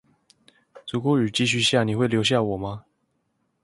[0.91, 2.85] 如果雨繼續下，你會留下我嗎